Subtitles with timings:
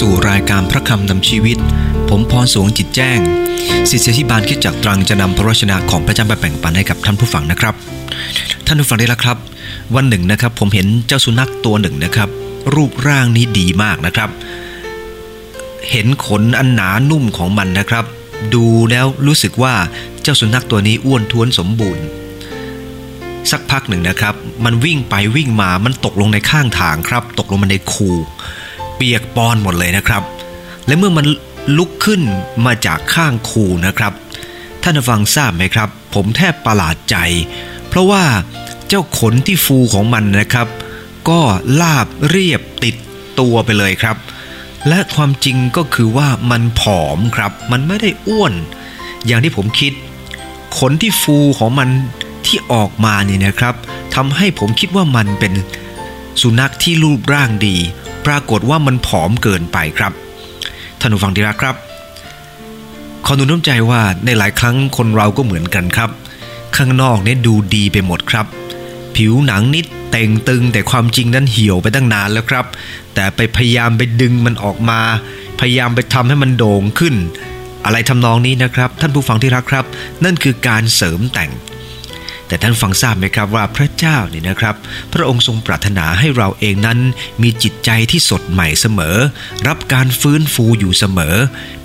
[0.00, 1.58] สู่รายการพระคำนำชีวิต
[2.08, 3.18] ผมพรสวงจิตแจ้ง
[3.90, 7.74] ศิษยธิบาลคิดจากตรังจะนำพระวชนะของพระเจ้าไปแบ่งปันให้กับท่านผู้ฟังนะครับ
[8.66, 9.36] ท่านผู้ฟังได้แล้วครับ
[9.94, 12.28] วันหนึ่งนะครับ ผมเห็นเจ้าสุนัขตัวหนึ่งนะครับ
[12.74, 14.30] รูปร่างนี้ดีมากนะครับ
[15.90, 18.04] เห็นขนอันหนานุ่มของมันนะครับ
[18.54, 19.74] ดูแล้วรู้สึกว่า
[20.22, 22.04] เจ้าสุนัขตัวนี้อ้วนท้วนสมบูรณ์
[23.50, 28.10] สักพักหนึ่งนะครับ มันวิ่งไปวิ่งมามันตกลงในข้างทางครับ ตกลงมาในคู
[29.00, 30.22] ปียกปอนหมดเลยนะครับ
[30.86, 31.26] และเมื่อมัน
[31.76, 32.22] ลุกขึ้น
[32.66, 34.12] มาจากข้างคูนะครับ
[34.82, 37.16] ท่านฟังทราบไหมครับ ผมแทบประหลาดใจ
[37.88, 38.24] เพราะว่า
[38.88, 40.68] เจ้าขนที่ฟูของมันนะครับ
[41.28, 41.40] ก็
[41.80, 42.96] ลาบเรียบติด
[43.40, 44.16] ตัวไปเลยครับ
[44.88, 48.54] และความจริงก็คือว่ามันผอมครับ มันไม่ได้อ้วน
[49.26, 49.92] อย่างที่ผมคิด
[50.78, 51.88] ขนที่ฟูของมัน
[52.46, 53.74] ที่ออกมาเนี่ยนะครับ
[54.14, 55.52] ทำให้ผมคิดว่ามันเป็น
[56.40, 57.76] สุนัขที่รูปร่างดี
[58.26, 60.12] ปรากฏว่ามันผอมเกินไปครับ
[61.00, 61.76] ท่านผู้ฟังที่รักครับ
[63.26, 66.10] ขอหนุนน้ำใจว่าในหลายครั้งคนเราก็เหมือนกันครับ
[66.76, 68.46] ข้างนอกเนี่ยดูดีไปหมดครับ
[69.16, 72.66] ผิวหนังนิดเต่งตึงแต่ความจริงนั้นเหี่ยวไปตั้งนานแล้วครับ
[73.14, 75.00] แต่ไปพยายามไปดึงมันออกมา
[75.60, 77.14] พยายามไปทำให้มันโด่งขึ้น
[77.84, 79.84] อะไรทำนองนี้นะครับ ท่านผู้ฟังที่รักครับ
[80.24, 81.50] นั่นคือการเสริมแต่ง
[82.50, 84.74] แต่ท่านฟังทราบไหมครับว่าพระเจ้าเนี่ยนะครับ
[85.12, 86.98] พระองค์ทรงปรารถนาให้เราเองนั้น
[87.42, 89.16] มีจิตใจที่สดใหม่เสมอ
[89.68, 91.36] รับการฟื้นฟูอยู่เสมอ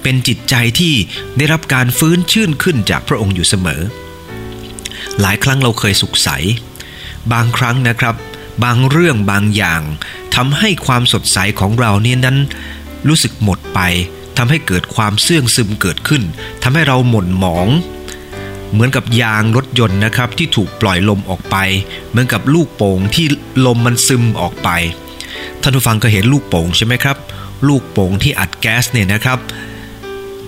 [0.04, 0.94] เป็นจิตใจที่
[1.38, 3.82] ได้รับการฟื้นชื่นขึ้นจากพระองค์อยู่เสมอ
[5.22, 6.30] หลายครั้งเราเคยสุขใส
[7.32, 8.16] บางครั้งนะครับ
[8.64, 9.82] บางเรื่องบางอย่าง
[10.36, 12.38] ทำให้ความสดใสของเราเนี่ยนั้น
[13.08, 13.80] รู้สึกหมดไป
[14.38, 16.24] ทำให้เกิดความเสื่องซึมเกิดขึ้น
[16.64, 17.68] ทำให้เราหม่นหมอง
[18.72, 21.58] เหมือนกับยางรถยนต์นะครับที่ถูกปล่อยลมออกไป
[22.10, 23.26] เหมือนกับลูกโป่งที่
[23.66, 24.70] ลมมันซึมออกไป
[25.62, 27.18] ท่านผู้ฟังก็เห็นลูกโป่งใช่ไหมครับ
[27.68, 29.40] ลูกโป่งที่อัดแก๊สเนี่ยนะครับ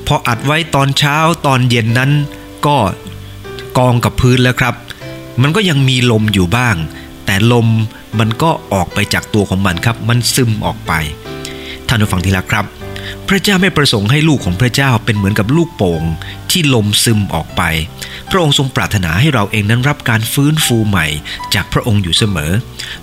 [0.07, 2.11] พออัดไว้ตอนเช้าตอนเย็นนั้น
[2.65, 2.77] ก็
[3.77, 4.75] กองกับพื้นแล้วครับ
[5.41, 6.75] มันก็ยังมีลมอยู่บ้าง
[7.25, 7.67] แต่ลม
[8.19, 10.93] มันก็ออกไปจากตัวของมันครับ มันซึมออกไป
[11.87, 12.65] ท่านผู้ฟังที่รักครับ
[13.29, 16.03] พระเจ้าไม่ประสงค์ให้ลูกของพระเจ้าเป็นเหมือนกับลูกโป่ง
[16.51, 17.61] ที่ลมซึมออกไป
[18.31, 21.07] พระองค์ทรงปรารถนาให้เราเองนั้นรับการฟื้นฟูใหม่
[21.53, 22.51] จากพระองค์อยู่เสมอ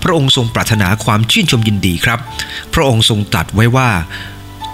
[0.02, 2.18] พระองค์ทรงปรารถนาความชื่นชมยินดีครับ
[2.74, 3.90] พระองค์ทรงตรัสไว้ว่า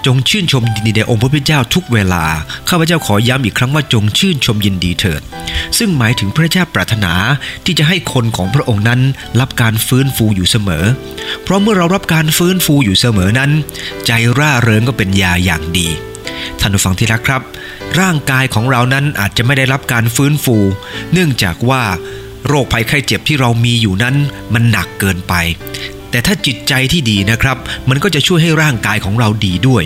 [0.06, 2.24] จงชื่นชมยินดีในองค์พระผู้เป็นเจ้าทุกเวลา
[2.68, 5.22] ข้าพเจ้าขอย้ำอีกครั้งว่าจงชื่นชมยินดีเถิด
[5.78, 7.12] ซึ่งหมายถึงพระเจ้าปรารถนา
[7.64, 9.00] ที่จะให้คนของพระองค์นั้น
[9.40, 10.84] รับการฟื้นฟูอยู่เสมอ
[11.42, 13.50] เพราะเมื่อเรารับการฟื้นฟูอยู่เสมอนั้น
[14.06, 15.88] ใจร่าเริงก็เป็นยาอย่างดี
[16.60, 17.42] ท่านผู้ฟังที่รักครับ
[18.00, 20.56] ร่างกายของเรานั้นอาจจะไม่ได้รับการฟื้นฟู
[21.12, 21.82] เนื่องจากว่า
[22.48, 24.16] โรคภัยไข้เจ็บที่เรามีอยู่นั้น
[24.54, 25.34] มันหนักเกินไป
[26.10, 27.56] แต่ถ้าจิตใจที่ดีนะครับ
[27.88, 29.84] มันก็จะช่วยให้ร่างกายของเราดีด้วย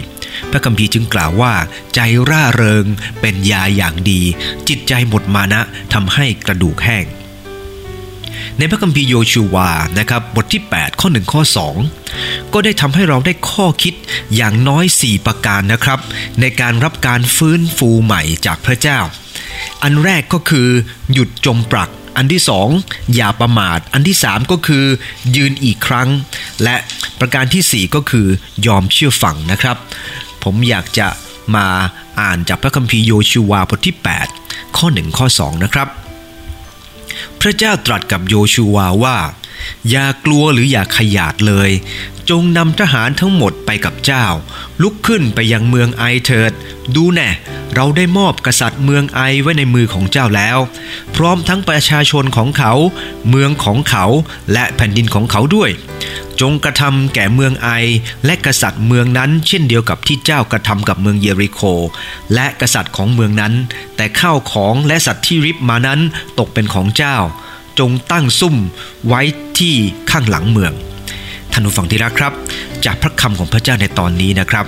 [0.50, 1.52] พระคัมภีร์จึงกล่าวว่า
[1.94, 2.86] ใจร่าเริง
[3.20, 4.22] เป็นยาอย่างดี
[4.68, 5.60] จิตใจหมดมานะ
[5.92, 7.06] ทำให้กระดูกแห้ง
[8.58, 11.42] ในพระคัมภีร์โยชูวา นะครับ บทที่ 8 ข้อ 1 ข้อ
[11.96, 13.94] 2 ก็ได้ทำให้เราได้ข้อคิด
[14.36, 15.98] อย่างน้อย 4 ประการนะครับ
[16.40, 18.98] ในการรับการฟื้นฟูใหม่จากพระเจ้า
[19.82, 20.68] อันแรกก็คือ
[21.12, 22.68] หยุดจมปลัก อันที่สอง
[23.14, 24.84] อย่าประมาท อันที่สามก็คือ
[25.36, 26.08] ยืนอีกครั้ง
[26.62, 26.76] และ
[27.20, 28.26] ประการที่สี่ก็คือ
[28.66, 29.76] ยอมเชื่อฟังนะครับ
[30.44, 31.08] ผมอยากจะ
[31.56, 31.66] มา
[32.20, 33.96] อ่านจากพระคัมภีร์โยชูวาบทที่
[34.36, 35.88] 8 ข้อ 1 ข้อ 2 นะครับ
[37.40, 39.16] พระเจ้าตรัสกับโยชูวาว่า
[39.90, 41.70] อย่ากลัวหรืออย่าขยาดเลย
[42.30, 44.26] จงนำทหารทั้งหมดไปกับเจ้า
[44.82, 46.52] ลุกขึ้นไปยังเมืองไอเถิด
[46.96, 47.28] ดูแน่
[47.74, 50.58] เราได้มอบกษัตริย์เมืองไอไว้ในมือของเจ้าแล้ว
[51.16, 52.72] พร้อมทั้งประชาชนของเขา
[53.28, 54.04] เมืองของเขา
[54.52, 55.70] และแผ่นดินของเขาด้วย
[56.40, 57.68] จงกระทำแก่เมืองไอ
[58.24, 61.60] และกษัตริย์เมืองนั้น เช่นเดียวกับที่เจ้ากระทำกับเมืองเยริโค
[62.34, 63.54] และกษัตริย์ของเมืองนั้น
[63.96, 66.00] แต่ข้าวของและสัตว์ที่ริบมานั้น
[66.38, 67.16] ตกเป็นของเจ้า
[67.78, 68.56] จงตั้งซุ่ม
[69.06, 69.20] ไว้
[69.58, 69.74] ที่
[70.10, 70.72] ข้างหลังเมือง
[71.52, 72.32] ท่านผู้ฟังที่รักครับ
[72.84, 74.66] จากพระคำของพระเจ้าในตอนนี้นะครับ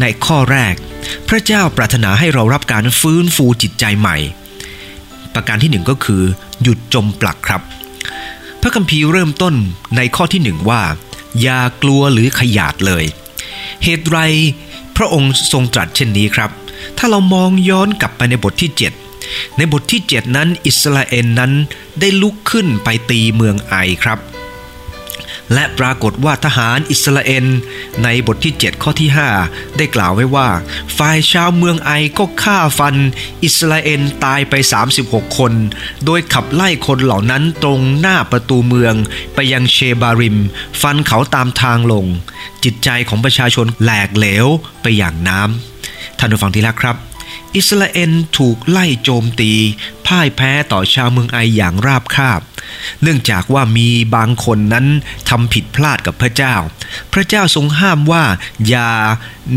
[0.00, 0.74] ในข้อแรก
[1.28, 4.16] พระเจ้าปรารถนาให้เรารับการฟื้นฟูจิตใจใหม่
[5.34, 6.22] ประการที่หนึ่งก็คือ
[6.62, 7.62] หยุดจมปลักครับ
[8.60, 9.54] พระคัมภีร์เริ่มต้น
[9.96, 10.82] ในข้อที่หนึ่งว่า
[11.40, 13.04] อย่ากลัวหรือขยาดเลย
[13.84, 14.18] เหตุไร
[14.96, 16.50] พระองค์ทรงตรัสเช่นนี้ครับ
[16.98, 19.03] ถ้าเรามองย้อนกลับไปในบทที่ 7
[19.56, 21.52] ในบทที่ 7 นั้นอิสราเอลนั้น
[22.00, 24.20] ได้ลุกขึ้นไปตีเมืองไอครับ
[25.52, 27.46] และปรากฏว่าทหารอิสราเอล
[28.04, 29.10] ในบทที่ 7 ข้อที่
[29.42, 30.48] 5 ได้กล่าวไว้ว่า
[30.98, 32.96] ฝ่ายชาวเมืองไอก็ฆ่าฟัน
[33.44, 34.54] อิสราเอลตายไป
[34.94, 35.52] 36 คน
[36.04, 38.94] โดยขับไล่คนเหล่านั้นตรงหน้าประตูเมือง
[39.34, 40.38] ไปยังเชบาริม
[40.80, 42.06] ฟันเขาตามทางลง
[42.64, 44.46] จิตใจของประชาชนแหลกเหลว
[44.82, 46.96] ไปอย่างน้ำท่านผู้ฟังที่รักครับ
[47.56, 49.52] อิสราเอลถูกไล่โจมตี
[50.06, 52.40] พ่ายแพ้ต่อชาวเมืองไออย่างราบคาบ
[53.02, 54.86] เนื่องจากว่ามีบางคนนั้น
[55.28, 56.54] ทำผิดพลาดกับพระเจ้า
[57.12, 58.24] พระเจ้าทรงห้ามว่า
[58.68, 58.90] อย่า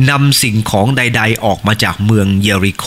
[0.10, 2.86] นำสิ่งของใด ๆ ออกมาจากเมืองเยริโค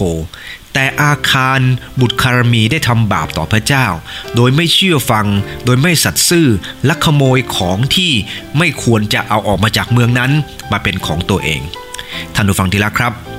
[0.75, 1.61] แต่อาคาร
[2.01, 3.87] บุตรคารมีได้ทำบาปต่อพระเจ้า
[4.37, 5.27] โดยไม่เชื่อฟัง
[5.65, 6.49] โดยไม่สัตย์ซื่อ
[6.87, 8.13] และขโมยของที่
[8.59, 10.31] ไม่ควรจะเอาออกมาจากเมืองนั้น
[10.73, 11.61] มาเป็นของตัวเอง
[12.35, 13.30] ท่านผู้ฟังที่รักครับ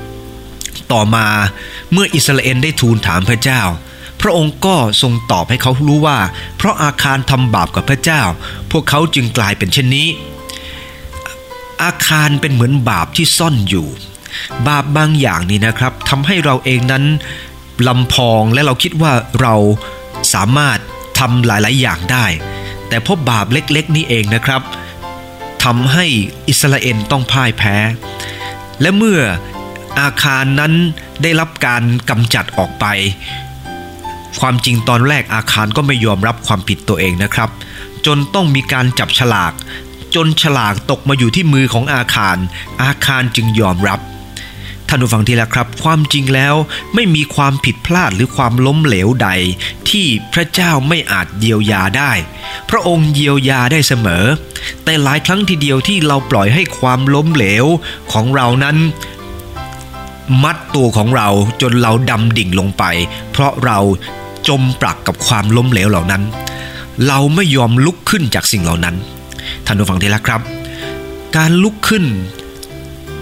[0.93, 1.27] ต่อมา
[1.91, 3.61] เมื่ออิสราเอลได้ทูลถามพระเจ้า
[4.21, 6.19] พระองค์ก็ทรงตอบให้เขารู้ว่า
[6.57, 8.21] เพราะอาคารทำบาปกับพระเจ้า
[8.71, 10.07] พวกเขาจึงกลายเป็นเช่นนี้
[11.83, 13.88] อาคารเป็นเหมือนบาปที่ซ่อนอยู่
[14.67, 17.03] บาปบางอย่างนี่นะครับทำให้เราเองนั้น
[17.88, 19.55] ลำพองและเราคิดว่าเรา
[20.33, 20.79] สามารถ
[21.19, 22.25] ทำหลาย ๆ อย่างได้
[22.88, 24.61] แต่เพราะบาปเล็ก ๆ นี้เองนะครับ
[25.63, 26.05] ทำให้
[26.49, 27.75] อิสราเอลต้องพ่ายแพ้
[28.81, 29.21] และเมื่อ
[29.99, 30.73] อาคารนั้น
[31.21, 32.85] ได้รับการกำจัดออกไป
[34.39, 37.49] ความจริงตอนแรกอาคารก็ไม่ยอมรับความผิดตัวเองนะครับ
[38.05, 39.53] จนต้องมีการจับฉลาก
[40.15, 42.38] จนฉลากตกมาอยู่ที่มือของอาคาร
[42.83, 43.99] อาคารจึงยอมรับ
[44.88, 46.55] ท่านผู้ฟังที่ละครับ ความจริงแล้ว
[46.93, 49.29] ไม่มีความผิดพลาดหรือความล้มเหลวใด
[49.89, 52.11] ที่พระเจ้าไม่อาจเยียวยาได้
[52.69, 54.25] พระองค์เยียวยาได้เสมอ
[54.83, 57.65] แต่หลายครั้งทีเดียวที่เราปล่อยให้ความล้มเหลว
[58.11, 58.77] ของเรานั้น
[60.44, 61.30] มัดตัวของเรา
[61.62, 62.83] จนเราดำดิ่งลงไป
[63.31, 63.80] เพราะเรา
[64.48, 66.24] จมปลักกับความล้มเหลวเหล่านั้น
[67.07, 68.95] เราไม่ยอมลุกขึ้นจากสิ่งเหล่านั้น
[69.66, 70.42] ท่านผู้ฟังที่รักครับ
[71.36, 72.06] การลุกขึ้น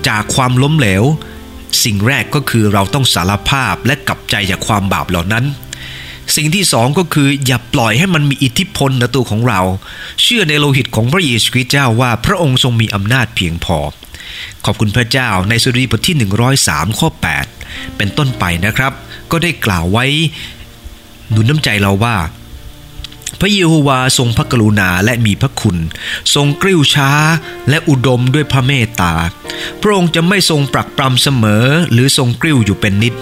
[0.07, 1.03] จากความล้มเหลว
[1.83, 5.45] สิ่งแรกก็คือเราต้องสารภาพและกลับใจจากความบาปเหล่านั้น
[6.35, 9.61] สิ่งที่สองก็คืออย่าปล่อยให้มันมีอิทธิพลในตัวของเรา
[10.21, 13.77] เชื่อในโลหิตของพระเยซูคริสต์เจ้าว่าพระองค์ทรงมีอำนาจเพียงพอ
[14.65, 16.15] ขอบคุณพระเจ้าในสุรีบทที่
[16.57, 17.09] 103 ข้อ
[17.53, 18.93] 8 เป็นต้นไปนะครับ
[19.31, 20.05] ก็ได้กล่าวไว้
[21.29, 22.17] หนุนน้ำใจเราว่า
[23.39, 25.77] พระเยโฮวาทรงพระกรุณาและมีพระคุณ
[26.35, 27.11] ทรงกริ้วช้า
[27.69, 29.13] และอุดมด้วยพระเมตตา
[29.81, 33.13] พระองค์จะไม่ทรงปรักปรำเสมอหรือทรงกริ้วอยู่เป็นนิด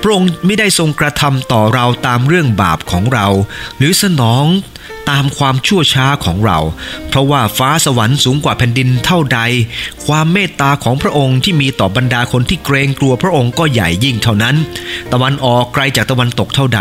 [0.00, 3.26] พระองค์ไม่ได้ทรงกระทำต่อเราตามเรื่องบาปของเรา
[3.76, 4.44] หรือสนอง
[5.10, 6.58] ตามความชั่วช้าของเรา
[7.08, 9.40] เพราะว่าฟ้าสวรรค์สูงกว่าแผ่นดินเท่าใด
[10.06, 14.56] ความเมตตาของพระองค์ที่มีต่อบรรดาคนที่เกรงกลัวพระองค์ก็ใหญ่ยิ่งเท่านั้น
[15.12, 16.80] ตะวันออกไกลจากตะวันตกเท่าใด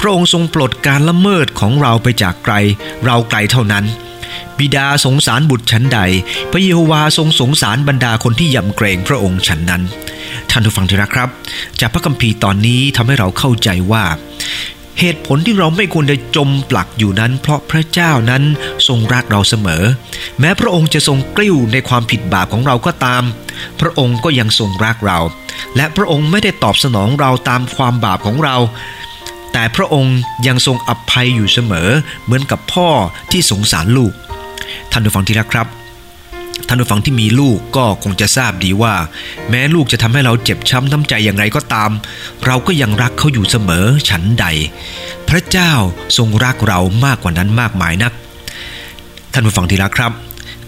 [0.00, 2.54] พระองค์ทรงปลดการละเมิดของเราไปจากไกล
[3.04, 3.84] เราไกลเท่านั้น
[4.58, 6.00] บิดาสงสารบุตรฉันใด
[6.52, 9.82] พระเยโฮวาทรงสงสารบรรดาคนที่ยำเกรงพระองค์ฉันนั้น
[10.50, 11.28] ท่านผู้ฟังที่รักครับ
[11.80, 14.04] จากพระคัมภีร์ตอนนี้ทำให้เราเข้าใจว่า
[15.00, 18.42] เหตุผลที่เราไม่ควรจะจมปลักอยู่นั้น เพราะพระเจ้านั้น
[18.88, 19.82] ทรงรักเราเสมอ
[20.40, 23.22] แม้พระองค์จะทรงกลิ้วในความผิดบาปของเราก็ตาม
[23.80, 25.18] พระองค์ก็ยังทรงรักเรา
[25.76, 28.56] และพระองค์ไม่ได้ตอบสนองเราตามความบาปของเรา
[29.52, 31.88] แต่พระองค์ยังทรงอภัยอยู่เสมอ
[32.24, 32.88] เหมือนกับพ่อ
[33.30, 34.12] ที่สงสารลูก
[34.92, 35.85] ท่านผู้ฟังที่รักครับ
[36.66, 38.94] ท่านผู้ฟังที่มีลูกก็คงจะทราบดีว่า
[39.50, 41.90] แม้ลูกจะทำให้เราเจ็บช้ำน้ำใจอย่างไรก็ตาม
[42.46, 44.46] เราก็ยังรักเขาอยู่เสมอฉันใด
[45.28, 45.72] พระเจ้า
[46.16, 48.12] ทรงรักเรามากกว่านั้นมากมายนัก
[49.32, 50.12] ท่านผู้ฟังที่รักครับ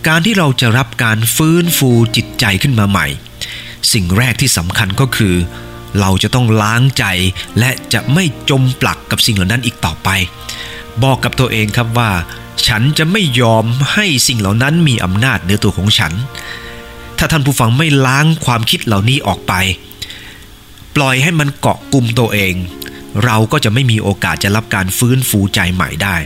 [0.06, 3.06] การที่เราจะรับการฟื้นฟูจิตใจขึ้นมาใหม่
[3.92, 5.34] สิ่งแรกที่สำคัญก็คือ
[6.00, 7.04] เราจะต้องล้างใจ
[7.58, 10.08] และจะไม่จมปลักกับสิ่งเหล่านั้นอีกต่อไป
[11.02, 12.10] บอกกับตัวเองครับว่า
[12.66, 16.12] ฉันจะไม่ยอมให้สิ่งเหล่านั้นมีอำนาจเหนือตัวของฉัน
[17.18, 19.52] ถ้าท่านผู้ฟังไม่ล้างความคิดเหล่านี้ออกไป
[20.96, 22.54] ปล่อยให้มันเกาะกลุ่มตัวเอง
[23.24, 26.16] เราก็จะไม่มีโอกาสจะรับการฟื้นฟูใจใหม่ได้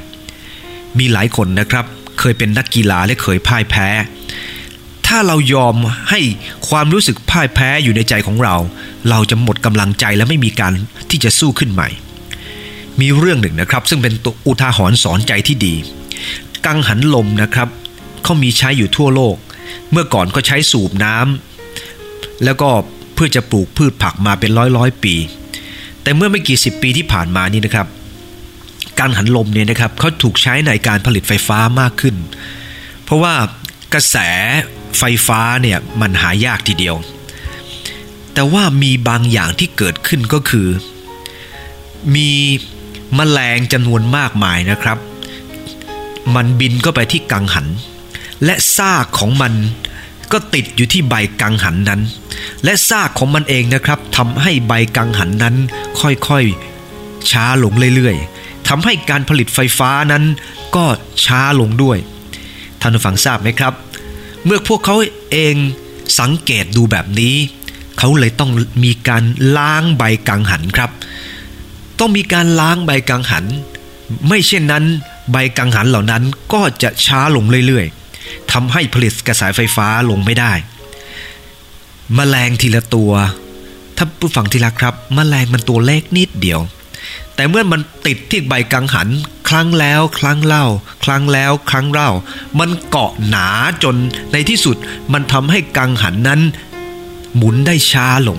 [0.98, 1.84] มีหลายคนนะครับ
[2.18, 3.88] เคยเป็นนักกีฬาและเคยพ่ายแพ้
[5.06, 5.74] ถ้าเรายอม
[6.10, 6.20] ให้
[6.68, 8.56] ความรู้สึกพ่ายแพ้อยู่ในใจของเรา
[9.10, 10.72] เราจะหมดกำลังใจและไม่มีการ
[11.10, 11.88] ที่จะสู้ขึ้นใหม่
[13.00, 15.74] มีเรื่องหนึ่งนะครับ ซึ่งเป็นตัวอุทาหรณ์สอนใจที่ดี
[16.66, 17.68] กังหันลมนะครับ
[18.22, 19.36] เขามีใช้อยู่ทั่วโลก
[19.90, 22.68] เมื่อก่อนก็ใช้สูบน้ำแล้วก็
[23.14, 25.14] เพื่อจะปลูกพืชผักมาเป็นร้อยร้อยปี
[26.02, 27.86] แต่เมื่อไม่กี่สิบปีที่ผ่านมานี่นะครับ
[28.98, 32.16] กังหันลมเนี่ยนะครับเขาถูกใช้ในการผลิตไฟฟ้ามากขึ้น
[33.04, 33.34] เพราะว่า
[33.94, 34.16] กระแส
[34.98, 36.96] ไฟฟ้าเนี่ยมันหายากทีเดียว
[38.34, 40.68] แต่ว่ามีบางอย่างที่เกิดขึ้นก็คือ
[42.14, 42.30] มี
[43.18, 44.98] มแมลงจำนวนมากมายนะครับ
[46.34, 47.66] มันบินก็ไปที่กังหัน
[48.44, 49.54] และซากของมัน
[50.32, 52.00] ก็ติดอยู่ที่ใบกังหันนั้น
[52.64, 55.56] และซากของมันเองนะครับทำให้ใบกังหันนั้น
[56.00, 60.24] ค่อยๆ ช้าลงเรื่อยๆทำให้การผลิตไฟฟ้านั้น
[60.76, 60.84] ก็
[61.24, 61.98] ช้าลงด้วย
[62.80, 63.72] ท่านผู้ฟังทราบไหมครับ
[64.44, 64.96] เมื่อพวกเขา
[65.32, 65.56] เอง
[66.20, 67.34] สังเกตดูแบบนี้
[67.98, 68.50] เขาเลยต้อง
[68.84, 69.22] มีการ
[69.56, 70.90] ล้างใบกังหันครับ
[71.98, 73.44] ต้องมีการล้างใบกังหัน
[74.28, 74.84] ไม่เช่นนั้น
[75.30, 80.52] ใบกังหันเหล่านั้นก็จะช้าลงเรื่อยๆทำให้ผลิตกระแสไฟฟ้าลงไม่ได้
[82.18, 83.12] มแมลงทีละตัว
[83.96, 86.60] ถ้าผู้ฟังทีละครับมแมลงมันตัวเล็กนิดเดียว
[87.34, 89.08] แต่เมื่อมันติดที่ใบกังหัน
[89.48, 90.64] ครั้งแล้วครั้งเล่า
[91.04, 92.10] ครั้งแล้วครั้งเล่า
[92.58, 93.48] มันเกาะหนา
[93.82, 93.96] จน
[94.32, 94.76] ในที่สุด
[95.12, 96.40] มันทำให้กังหันนั้น
[97.36, 98.38] หมุนได้ช้าลง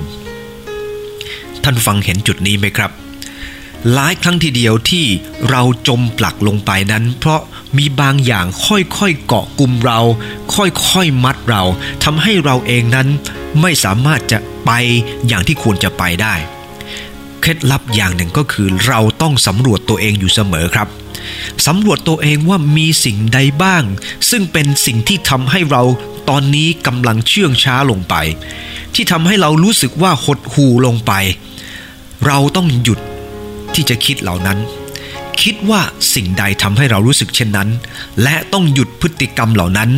[1.64, 2.92] ท่านฟังเห็นจุดนี้ไหมครับ
[3.92, 5.06] หลายครั้งทีเดียวที่
[5.50, 7.42] เราจมปลักลงไปนั้น เพราะ
[7.78, 10.00] มีบางอย่างค่อยๆเกาะกลุ่มเรา
[10.56, 11.64] ค่อยๆมัดเรา
[12.04, 13.08] ทำให้เราเองนั้น
[13.62, 14.72] ไม่สามารถจะไป
[15.28, 16.36] อย่างที่ควรจะไปได้
[17.42, 20.88] เคล็ดลับอย่างหนึ่งก็คือเราต้องสำรวจตัวเองอยู่เสมอครับ
[21.68, 23.84] สำรวจตัวเองว่ามีสิ่งใดบ้าง
[24.30, 25.84] ซึ่งเป็นสิ่งที่ทำให้เรา
[26.30, 28.16] ตอนนี้กำลังเชื่องช้าลงไป
[28.94, 31.12] ที่ทำให้เรารู้สึกว่าหดหูลงไป
[32.26, 33.00] เราต้องหยุด
[33.76, 34.58] ที่จะคิดเหล่านั้น
[35.42, 35.82] คิดว่า
[36.14, 37.70] สิ่งใดทำให้เรารู้สึกเช่นนั้น
[38.24, 39.90] และต้องหยุดพฤติกรรมเหล่านั้น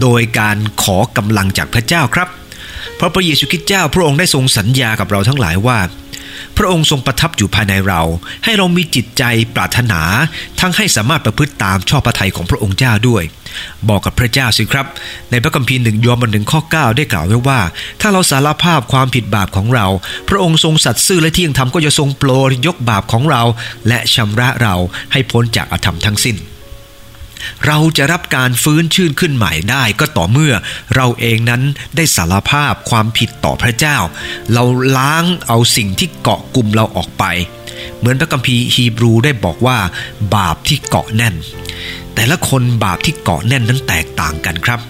[0.00, 2.28] โดยการขอกำลังจากพระเจ้าครับ
[2.96, 5.78] เพราะพระเยซูคริสต์เจ้าพระองค์ได้ทรงสัญญากับเราทั้งหลายว่า
[6.56, 8.02] พระองค์ทรงประทับอยู่ภายในเรา
[8.44, 9.22] ให้เรามีจิตใจ
[9.54, 10.00] ปรารถนา
[10.60, 13.22] ทั้งให้สามารถประพฤติตามชอบพระทัยของพระองค์เจ้าด้วย
[13.88, 14.86] บอกกับพระเจ้าสิครับ
[15.30, 17.60] ในพระคัมภีร์หนึ่งยอห์นบทหนึ่งข้อ 9 ได้กล่าวไว้ว่า
[18.00, 19.86] ถ้าเราสารภาพความผิดบาปของเรา
[20.28, 23.42] พระองค์ทรงสัตย์ซื่อและเที่ยงธรรมก็จะทรงโปรดยกบาปของเรา
[23.88, 24.74] และชำระเรา
[25.12, 26.36] ให้พ้นจากอธรรมทั้งสิ้น
[27.66, 30.54] เราจะรับการฟื้นชื่นขึ้นใหม่ได้ก็ต่อเมื่อ
[30.96, 31.62] เราเองนั้น
[31.96, 33.96] ได้สารภาพความผิดต่อพระเจ้า
[34.52, 34.64] เรา
[34.96, 37.24] ล้างเอาสิ่งที่เกาะกลุ่มเราออกไป
[37.98, 39.78] เหมือนพระคัมภีร์ฮีบรูได้บอกว่า
[40.34, 41.34] บาปที่เกาะแน่น
[42.14, 44.80] แต่ละคนบาปที่เกาะแน่นนั้นแตกต่างกันครับ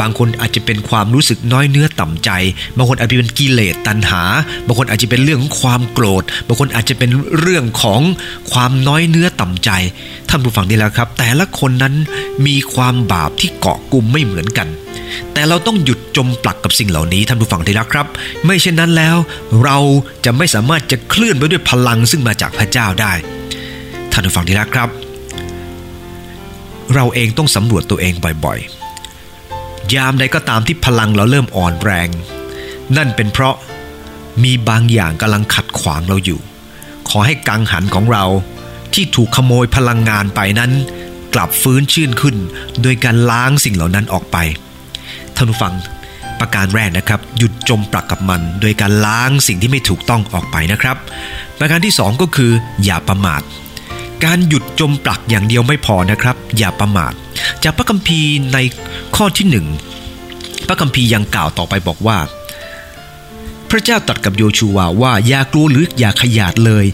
[0.00, 2.30] บางคนอาจจะเป็นความรู้สึกน้อยเนื้อต่ำใจ
[2.76, 4.22] บางคนอาจจะเป็นกิเลสตัณหา
[4.66, 8.00] บางคนอาจจะเป็นเรื่องของความโกรธ บางคนอาจจะเป็นเรื่องของ
[8.52, 9.70] ความน้อยเนื้อต่ำใจ
[10.28, 11.94] ท่านผู้ฟังนี่แหละครับ แต่ละคนนั้น
[12.46, 14.68] มีความบาปที่เกาะกลุ่มไม่เหมือนกัน
[15.32, 18.06] แต่เราต้องหยุดจมปลักกับสิ่งเหล่านี้ท่านผู้ฟังที่รักครับ
[18.44, 19.16] ไม่เช่นนั้นแล้ว
[19.62, 19.78] เรา
[20.24, 23.12] จะไม่สามารถจะเคลื่อนไปด้วยพลังซึ่งมาจากพระเจ้าได้
[24.12, 24.88] ท่านผู้ฟังที่รักครับ
[26.94, 28.81] เราเองต้องสำรวจตัวเองบ่อยๆ
[29.94, 32.08] ยามใดก็ตามที่พลังเราเริ่มอ่อนแรง
[32.96, 33.56] นั่นเป็นเพราะ
[34.44, 36.40] มีบางอย่างกำลังขัดขวางเราอยู่
[37.08, 38.24] ขอให้กังหันของเรา
[38.94, 40.72] ที่ถูกขโมยพลังงานไปนั้น
[41.34, 42.36] กลับฟื้นชื่นขึ้น
[42.82, 44.36] โดยการล้างสิ่งเหล่านั้นออกไป
[45.36, 45.74] ท่านผู้ฟัง
[46.40, 50.96] ประการแรกนะครับ หยุดจมปลักกับมัน โดยการล้างสิ่งที่ไม่ถูกต้องออกไปนะครับ
[51.58, 52.50] ประการที่สองก็คือ
[52.84, 53.42] อย่าประมาท
[54.24, 57.12] การหยุดจมปลักอย่างเดียวไม่พอนะครับ อย่าประมาท
[57.62, 58.58] จากพระคัมภีร์ใน
[59.16, 59.66] ข้อที่หนึ่ง
[60.66, 62.18] พระคัมภีร์ยังกล่าวต่อไปบอกว่า
[63.70, 66.86] พระเจ้าตรัสกับโยชูวาว่าอย่ากลัวหรืออย่าขยาดเลย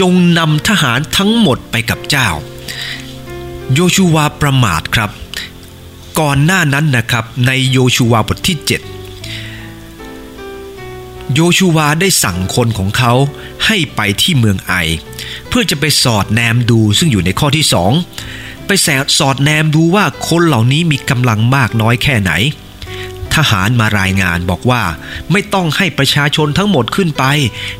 [0.00, 2.28] จงนำทหารทั้งหมดไปกับเจ้า
[3.74, 5.10] โยชูวาประมาทครับ
[6.20, 8.68] ก่อนหน้านั้นนะครับในโยชูวาบทที่ 7
[11.34, 13.12] โยชูวาได้สั่งคนของเขา
[13.66, 14.72] ให้ไปที่เมืองไอ
[15.48, 17.92] เพื่อจะไปสอดแนมดูซึ่งอยู่ในข้อที่สอง
[18.66, 22.32] ไปแสสอดแนมดูว่าคนเหล่านี้มีกำลังมากน้อยแค่ไหน
[23.34, 24.82] ทหารมารายงานบอกว่า
[25.32, 27.24] ไม่ต้องให้ประชาชนทั้งหมดขึ้นไป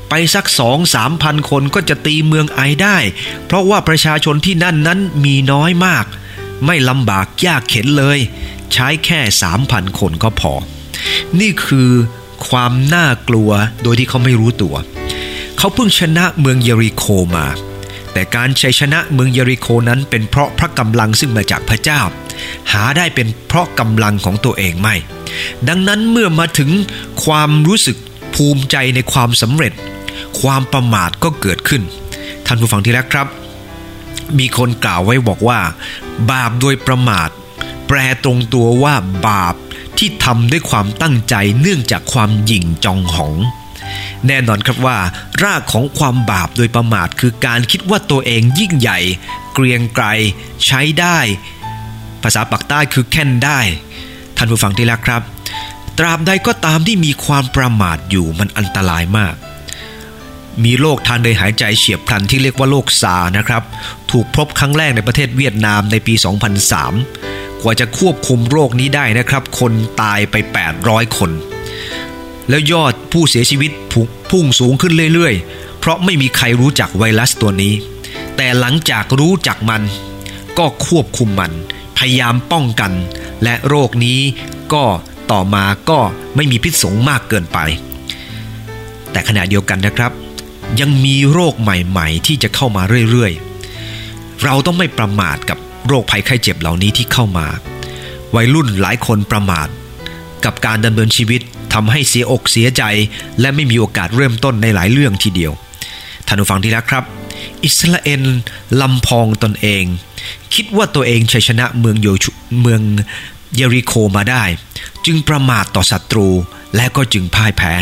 [0.09, 2.97] ไปสักสองสามพันคนก็จะตีเมืองไอได้
[3.47, 6.05] เพราะว่าประชาชนที่นั่นนั้นมีน้อยมาก
[6.67, 8.19] ไม่ลำบากยากเข็นเลย
[8.73, 10.53] ใช้แค่สามพันคนก็พอ
[11.41, 11.91] นี่คือ
[12.49, 13.51] ความน่ากลัว
[13.83, 14.75] โดยที่เขาไม่รู้ตัว
[15.59, 17.05] เขาเพิ่งชนะเมืองเยริโค
[17.37, 17.47] มา
[18.17, 22.01] แต่การชัยชนะเมืองเยริโคนั้นเป็นเพราะพระกำลังซึ่งมาจากพระเจ้า
[22.73, 24.95] หาได้เป็นเพราะกำลังของตัวเองไม่
[25.69, 26.71] ดังนั้นเมื่อมาถึง
[27.25, 27.97] ความรู้สึก
[28.35, 29.73] ภูมิใจในความสำเร็จ
[30.41, 31.83] ความประมาทก็เกิดขึ้น
[32.47, 33.27] ท่านผู้ฟังที่รักครับ
[34.39, 35.61] มีคนกล่าวไว้บอกว่า
[36.31, 37.29] บาปโดยประมาท
[37.87, 38.95] แปลตรงตัวว่า
[39.27, 39.55] บาป
[39.99, 43.35] ที่ทำด้วยความตั้งใจเนื่องจากความหยิ่งจองหอง
[44.27, 44.99] แน่นอนครับว่า
[45.43, 48.99] รากของความบาปโดยประมาทคือการคิดว่าตัวเองยิ่งใหญ่
[49.55, 50.05] เกรียงไกร
[50.67, 51.19] ใช้ได้
[52.23, 53.61] ภาษาปักใต้คือแค่นได้
[54.37, 55.23] ท่านผู้ฟังที่รักครับ
[55.99, 59.35] ตราบใดก็ตามที่มีความประมาทอยู่มันอันตรายมาก
[60.65, 63.63] มีโรคทางเดินหายใจเฉียบพลันที่เรียกว่าโรคซานะครับ
[64.11, 66.15] ถูกพบครั้งแรกในประเทศเวียดนามในปี
[66.89, 69.73] 2003 กว่าจะควบคุมโรคนี้ได้นะครับ คน
[70.03, 70.35] ตายไป
[70.77, 71.31] 800 คน
[72.49, 73.71] แล้วยอดผู้เสียชีวิต
[74.31, 77.75] พุ่งสูงขึ้นเรื่อยๆ เพราะไม่มีใครรู้จักไวรัสตัวนี้
[78.37, 79.83] แต่หลังจากรู้จักมัน
[80.59, 81.53] ก็ควบคุมมัน
[81.99, 82.93] พยายามป้องกัน
[83.43, 84.21] และโรคนี้
[84.73, 84.85] ก็
[85.31, 86.01] ต่อมาก็
[86.37, 87.59] ไม่มีพิษสงมากเกินไป
[89.11, 90.13] แต่ขณะเดียวกันนะครับ
[90.81, 97.47] ยังมีโรคใหม่ๆ ที่จะเข้ามาเรื่อยๆ เราต้องไม่ประมาทกับโรคภัยไข้เจ็บเหล่านี้ที่เข้ามา
[98.35, 99.69] วัยรุ่นหลายคนประมาท
[100.45, 101.41] กับการดำเนินชีวิต
[101.77, 102.83] ทำให้เสียอกเสียใจ
[103.41, 105.53] และไม่มีโอกาสเริ่มต้นในหลายเรื่องทีเดียว
[106.27, 107.05] ท่านผู้ฟังที่รักครับ
[107.65, 108.23] อิสราเอล
[108.81, 109.85] ลำพองตนเอง
[110.55, 112.27] คิดว่าตัวเองชัยชนะเมืองโยช
[112.61, 112.81] เมือง
[113.55, 114.45] เยริโคมาได้
[115.07, 116.29] จึงประมาทต่อศัตรู
[116.77, 117.73] และก็จึงพ่ายแพ้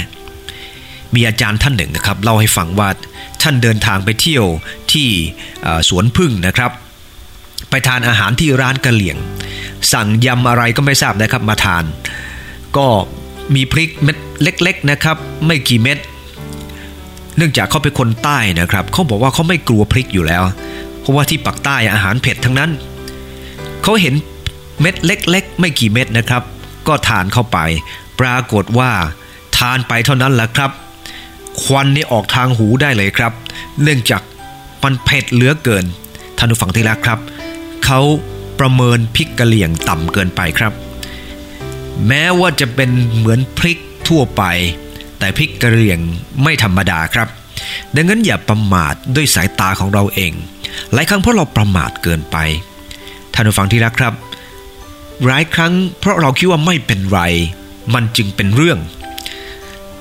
[1.14, 2.88] มีอาจารย์ท่านหนึ่งนะครับเล่าให้ฟังว่า
[3.42, 4.44] ท่านเดินทางไปเที่ยว
[4.92, 5.08] ที่
[5.88, 6.70] สวนพึ่งนะครับ
[7.70, 9.16] ไปทานอาหารที่ร้านกะเหลี่ยง
[9.92, 11.84] สั่งยำอะไรก็ไม่ทราบนะครับมาทาน
[12.76, 12.86] ก็
[13.54, 15.98] มีพริกเม็ดเล็ก ๆนะครับ ไม่กี่เม็ด
[17.36, 20.42] เนื่องจากเขาเป็นคนใต้นะครับเขาบอกว่าเขาไม่กลัวพริกอยู่แล้ว
[21.00, 22.70] เพราะว่าที่ปักใต้อาหารเผ็ดทั้งนั้น
[23.82, 24.14] เขาเห็น
[24.80, 26.42] เม็ดเล็ก ๆ ไม่กี่เม็ดนะครับ
[26.88, 27.58] ก็ทานเข้าไป
[28.20, 28.90] ปรากฏว่า
[29.58, 30.70] ทานไปเท่านั้นแหละครับ
[31.62, 33.32] ควันนี่ออกทางหูได้เลยครับ
[33.82, 34.22] เนื่องจาก
[34.82, 35.84] มันเผ็ดเหลือเกิน
[36.38, 37.18] ท่านผู้ฟังที่รักครับ
[37.84, 38.00] เขา
[38.60, 40.72] ประเมินพริกกะเหลี่ยงต่ำเกินไปครับ
[42.08, 44.42] แม้ว่าจะเป็นเหมือนพริกทั่วไป
[45.18, 46.00] แต่พริกกระเหลี่ยง
[46.42, 47.28] ไม่ธรรมดาครับ
[47.94, 50.32] ดังนั้นอย่าประมาทด้วยสายตาของเราเอง
[50.92, 52.36] หลายครั้งเพราะเราประมาทเกินไป
[53.34, 54.14] ท่านผู้ฟังที่รักครับ
[55.26, 57.20] หลายครั้งเพราะเราคิดว่าไม่เป็นไร
[57.94, 58.78] มันจึงเป็นเรื่อง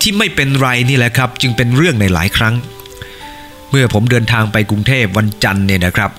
[0.02, 2.56] ที่ไม่เป็นไรนี่แหละครับ จึงเป็นเรื่องในหลายครั้ง
[3.70, 6.12] เมื่อผมเดินทางไปกรุงเทพวันจันทร์เนี่ยนะครับ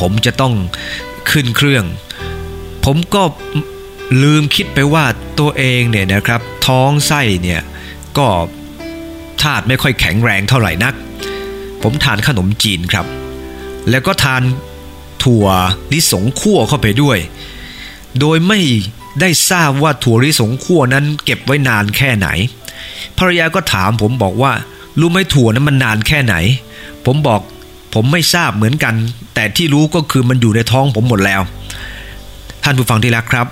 [0.00, 0.54] ผมจะต้อง
[1.30, 1.84] ขึ้นเครื่อง
[2.84, 3.22] ผมก็
[4.22, 5.04] ลืมคิดไปว่า
[5.40, 7.60] ตัวเองเนี่ยนะครับท้องไส้เนี่ย
[8.18, 8.28] ก็
[9.42, 10.94] ธาตุไม่ค่อยแข็งแรงเท่าไหร่นัก
[11.82, 13.06] ผมทานขนมจีนครับ
[13.90, 14.42] แล้วก็ทาน
[15.24, 15.46] ถั่ว
[15.92, 17.18] ลิสงคั่วเข้าไปด้วย
[18.20, 18.60] โดยไม่
[19.20, 22.28] ได้ทราบว่าถั่วลิสงคั่วนั้นเก็บไว้นานแค่ไหน
[23.18, 24.52] ภรรยาก็ถามผมบอกว่า
[24.98, 26.34] รู้ไหมถั่วนั้นมันนานแค่ไหน
[27.06, 27.40] ผมบอก
[27.94, 28.94] ผมไม่ทราบเหมือนกัน
[29.34, 31.40] แต่ที่รู้ก็คือมันอยู่ในท้องผมหมดแล้ว
[32.62, 33.46] ท่านผู้ฟังที่รักครับ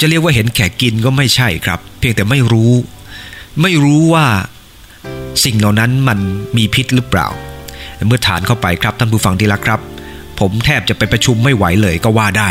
[0.00, 2.72] จะเรียกว่าเห็นแขกกินก็ไม่ใช่ครับ เพียงแต่ไม่รู้
[3.62, 4.26] ไม่รู้ว่า
[5.44, 6.18] สิ่งเหล่านั้นมัน
[6.56, 7.28] มีพิษหรือเปล่า
[8.06, 9.80] เมื่อฐานเข้าไปครับท่านผู้ฟังที่รักครับ
[10.40, 12.50] ผมแทบจะไปประชุมไม่ไหวเลยก็ว่าได้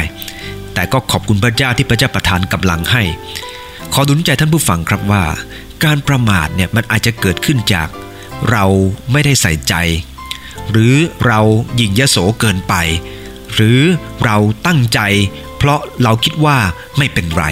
[0.74, 3.04] แต่ก็ขอบคุณพระเจ้าที่พระเจ้าประทานกำลังให้
[3.94, 5.24] ขอดุลใจท่านผู้ฟังครับว่า
[5.84, 7.88] การประมาทเนี่ยมันอาจจะเกิดขึ้นจาก
[8.52, 8.66] เรา
[9.12, 9.76] ไม่ได้ใส่ใจ
[10.72, 11.40] หรือเรา
[11.76, 12.74] หยิ่งยโสเกินไป
[13.54, 13.80] หรือ
[14.24, 15.00] เราตั้งใจ
[15.58, 16.58] เพราะเราคิดว่า
[16.98, 17.44] ไม่เป็นไร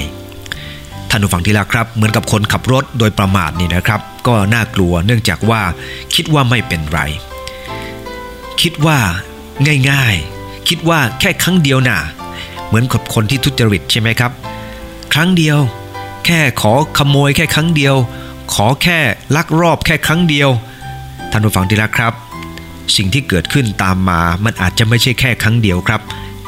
[1.10, 5.62] ท่านผู้ฟังที่รักครับ เหมือนกับคนขับรถโดยประมาทนี่นะครับ ก็น่ากลัวเนื่องจากว่า
[6.16, 7.00] คิดว่าไม่เป็นไร
[8.62, 9.00] คิดว่า
[9.90, 12.00] ง่ายๆ คิดว่าแค่ครั้งเดียวน่ะ
[12.68, 14.32] เหมือนกับคนที่ทุจริตใช่ไหมครับ
[15.14, 15.58] ครั้งเดียว
[16.26, 17.96] แค่ขอขโมยแค่ครั้งเดียว
[18.54, 19.00] ขอแค่
[19.36, 20.50] ลักรอบแค่ครั้งเดียว
[21.32, 22.14] ท่านผู้ฟังที่รักครับ
[22.96, 26.02] สิ่งที่เกิดขึ้นตามมามันอาจจะไม่ใช่แค่ครั้งเดียวครับ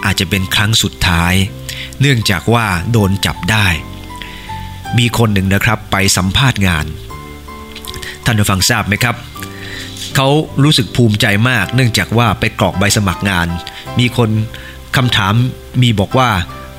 [0.05, 1.33] อาจจะเป็นครั้งสุดท้าย
[2.01, 3.67] เนื่องจากว่าโดนจับได้
[4.97, 6.85] มีคนหนึ่งนะครับไปสัมภาษณ์งาน
[8.25, 9.15] ท่านผู้ฟังทราบไหมครับ
[10.15, 10.27] เขา
[10.63, 13.47] รู้สึกภูมิใจมาก เนื่องจากว่าไปกรอกใบสมัครงาน
[13.99, 14.29] มีคน
[14.95, 15.33] คำถาม
[15.81, 16.29] มีบอกว่า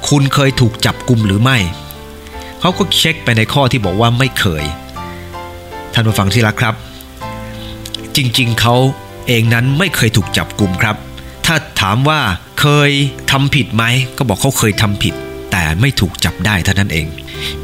[0.09, 1.59] คุณเคยถูกจับกลุ่มหรือไม่
[2.61, 4.65] เขาก็เช็คไปในข้อที่บอกว่าไม่เคย
[5.93, 6.75] ท่านผู้ฟังที่รักครับ
[8.17, 8.77] จริงๆเขา
[9.27, 10.97] เองนั้นไม่เคยถูกจับกลุ่มครับ
[11.51, 12.21] ถ้าถามว่า
[12.61, 12.91] เคย
[13.31, 13.85] ทำผิดไหม
[14.17, 15.15] ก็บอกเขาเคยทำผิด
[15.53, 17.07] แต่ไม่ถูกจับได้เท่านั้นเอง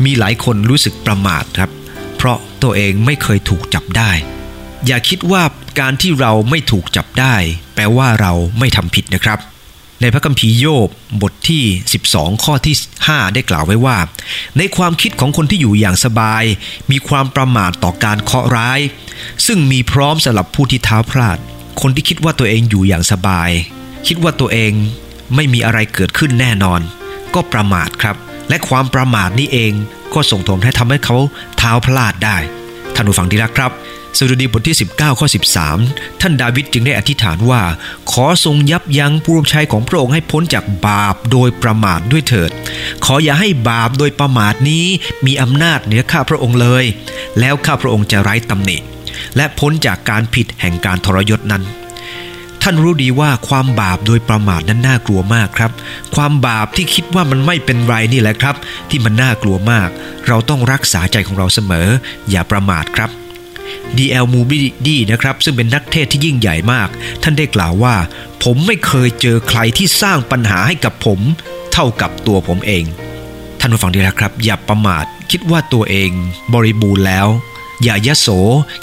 [0.05, 1.70] มีหลายคนรู้สึกประมาทครับ
[2.16, 4.11] เพราะตัวเองไม่เคยถูกจับได้
[4.87, 5.42] อย่าคิดว่า
[5.81, 7.35] การที่เราไม่ถูกจับได้
[7.75, 9.38] แปลว่าเราไม่ทำผิดนะครับ
[10.01, 10.88] ในพระคัมภีร์โยบ
[11.23, 11.62] บทที่
[12.05, 13.97] 12 ข้อที่ 5 ได้กล่าวไว้ว่า
[14.59, 16.44] ในความคิดของคนที่อยู่อย่างสบาย
[16.90, 18.81] มีความประมาทต่อการเคาะร้าย
[19.47, 21.38] ซึ่งมีพร้อมสำหรับผู้ที่เท้าพลาด
[21.80, 23.50] คนที่คิดว่าตัวเองอยู่อย่างสบาย
[24.06, 24.72] คิดว่าตัวเอง
[25.34, 26.80] ไม่มีอะไรเกิดขึ้นแน่นอน
[27.34, 28.16] ก็ประมาทครับ
[28.48, 29.72] และความประมาทนี้เอง
[30.14, 31.16] ก็ส่งผลให้ทำให้เขา
[31.58, 32.38] เท้าพลาดได้
[32.94, 33.72] ท่านผู้ฟังที่รักครับ
[34.18, 35.26] สดุดีบทที่ 19 ข้อ
[35.72, 37.62] 13 ท่านดาวิดจึงได้อธิษฐานว่า
[38.12, 42.50] ขอทรงยับยั้งผู้รับใช้ของพระองค์ให้พ้นจากบาปโดยประมาทด้วยเถิด
[43.04, 44.84] ขออย่าให้บาปโดยประมาทนี้
[45.26, 46.84] มีอำนาจเหนือข้าพระองค์เลย
[47.40, 48.76] แล้วข้าพระองค์จะไร้ตำหนิ
[49.37, 51.64] และพ้นจากการผิดแห่งการทรยศนั้น
[52.62, 55.70] ท่านรู้ดีว่าความบาปโดยประมาทนั้นน่ากลัวมากครับ
[56.14, 58.57] ความบาปที่คิดว่ามันไม่เป็นไรนี่แหละครับ
[58.90, 59.88] ที่มันน่ากลัวมาก
[60.29, 61.88] เราต้องรักษาใจของเราเสมอ
[62.31, 63.11] อย่าประมาทครับ
[63.96, 64.27] D.L.
[64.35, 66.88] Moody นะครับ ซึ่งเป็นนักเทศที่ยิ่งใหญ่มาก
[67.22, 67.94] ท่านได้กล่าวว่า
[68.42, 71.20] ผมไม่เคยเจอใครที่สร้างปัญหาให้กับผม
[71.72, 72.85] เท่ากับตัวผมเอง
[73.61, 76.11] ท่านผู้ฟังดีแล้วครับ อย่าประมาทคิดว่าตัวเอง
[76.55, 77.27] บริบูรณ์แล้ว
[77.85, 78.27] อย่ายโส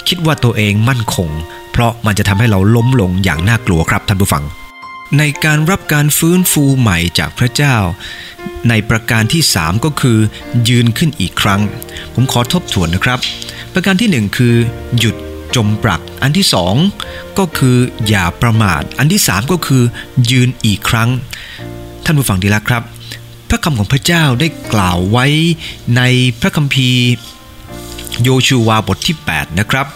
[0.08, 1.30] คิดว่าตัวเองมั่นคง
[1.72, 4.44] เพราะมันจะทำให้เราล้มลงอย่างน่ากลัวครับท่านผู้ฟัง
[5.18, 7.76] ในการรับการฟื้นฟูใหม่จากพระเจ้า
[8.68, 10.18] ในประการที่ 3 ก็คือ
[10.68, 11.60] ยืนขึ้นอีกครั้ง
[12.14, 13.18] ผมขอทบทวนนะครับ
[13.72, 14.54] ประการที่ 1 คือ
[14.98, 15.16] หยุด
[15.54, 16.74] จมปลัก อันที่สอง
[17.38, 17.76] ก็คือ
[18.08, 19.82] อย่าประมาท อันที่สามก็คือ
[20.30, 21.08] ยืนอีกครั้ง
[22.04, 22.82] ท่านผู้ฟังดีแล้วครับ
[23.48, 25.26] พระคำของพระเจ้าได้กล่าวไว้
[25.96, 26.02] ใน
[26.40, 27.04] พระคัมภีร์
[28.22, 29.86] โยชูวาบทที่ 8 นะครับ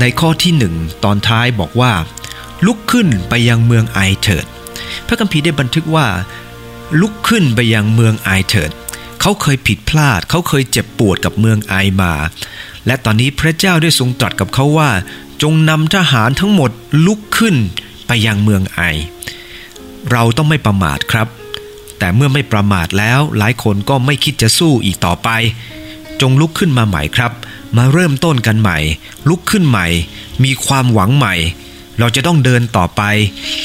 [0.00, 1.92] ในข้อที่หนึ่งตอนท้ายบอกว่า
[2.66, 4.46] ลุกขึ้นไปยังเมืองไอเถิด
[5.06, 6.06] พระคัมภีร์ได้บันทึกว่า
[7.00, 8.70] ลุกขึ้นไปยังเมืองไอเถิด
[9.20, 12.12] เขาเคยผิดพลาด เขาเคยเจ็บปวดกับเมืองไอมา
[12.86, 14.90] และตอนนี้พระเจ้าได้ทรงตรัสกับเขาว่า
[15.42, 16.70] จงนำทหารทั้งหมด
[17.06, 17.56] ลุกขึ้น
[18.06, 18.80] ไปยังเมืองไอ
[20.10, 21.28] เราต้องไม่ประมาทครับ
[21.98, 25.28] แต่เมื่อไม่ประมาทแล้วหลายคนก็ไม่คิดจะสู้อีกต่อไป
[26.20, 27.32] จงลุกขึ้นมาใหม่ครับ
[27.76, 28.78] มาเริ่มต้นกันใหม่
[29.28, 29.86] ลุกขึ้นใหม่
[30.44, 31.34] มีความหวังใหม่
[31.98, 33.02] เราจะต้องเดินต่อไป